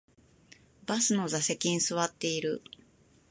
[0.87, 2.63] バスの座席に座っている